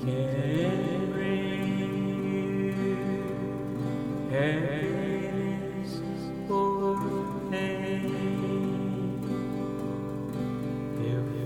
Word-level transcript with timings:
can 0.03 1.11
bring 1.13 1.63
you 2.25 2.75
happiness 4.31 5.91
or 6.49 6.97
pain. 7.49 8.11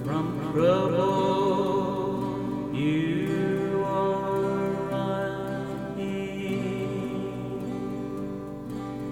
From 0.05 0.25
trouble 0.53 1.28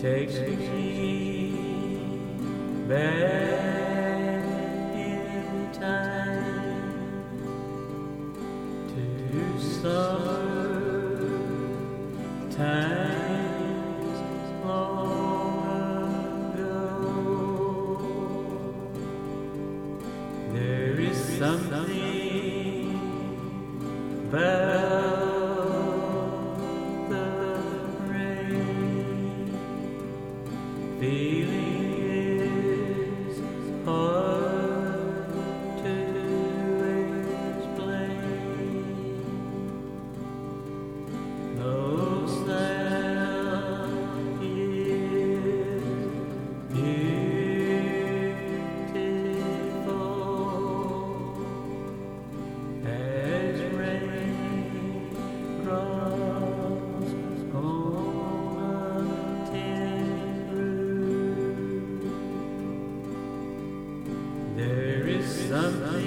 takes 0.00 0.38
me 0.38 1.98
back 2.86 4.44
in 4.94 5.72
time 5.72 7.12
to 8.94 9.60
summer 9.60 10.38
times 12.52 14.18
long 14.64 16.52
ago. 16.54 17.98
There 20.52 21.00
is 21.00 21.18
something 21.38 21.80
about 24.28 24.87
There 65.48 65.97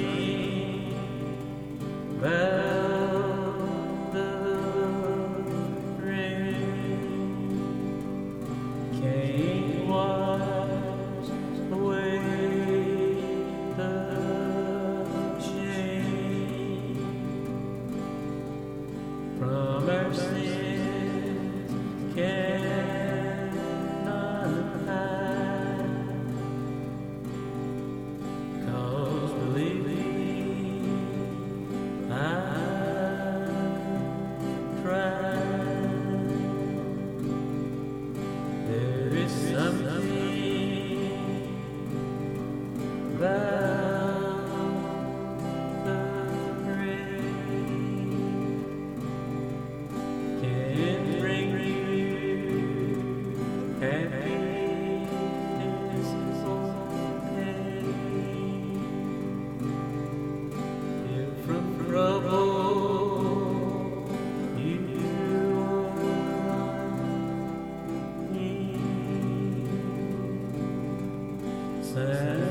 sad. 71.93 72.50